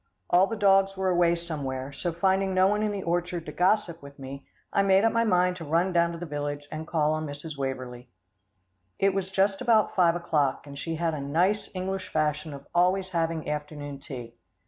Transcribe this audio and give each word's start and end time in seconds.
All 0.31 0.47
the 0.47 0.55
dogs 0.55 0.97
were 0.97 1.09
away 1.09 1.35
somewhere, 1.35 1.91
so 1.91 2.11
finding 2.11 2.55
no 2.55 2.65
one 2.65 2.81
in 2.81 2.91
the 2.91 3.03
orchard 3.03 3.45
to 3.45 3.51
gossip 3.51 4.01
with 4.01 4.17
me, 4.17 4.47
I 4.73 4.81
made 4.81 5.05
up 5.05 5.13
my 5.13 5.23
mind 5.23 5.57
to 5.57 5.63
run 5.63 5.93
down 5.93 6.11
to 6.11 6.17
the 6.17 6.25
village 6.25 6.67
and 6.71 6.87
call 6.87 7.13
on 7.13 7.27
Mrs. 7.27 7.55
Waverlee. 7.55 8.07
It 8.97 9.13
was 9.13 9.29
just 9.29 9.61
about 9.61 9.93
five 9.93 10.15
o'clock, 10.15 10.65
and 10.65 10.75
she 10.75 10.95
had 10.95 11.13
a 11.13 11.21
nice 11.21 11.69
English 11.75 12.11
fashion 12.11 12.51
of 12.51 12.65
always 12.73 13.09
having 13.09 13.47
afternoon 13.47 13.99
tea. 13.99 14.33